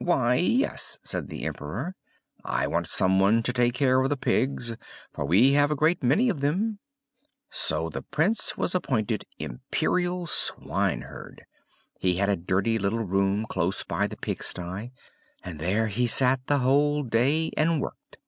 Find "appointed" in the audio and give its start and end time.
8.74-9.24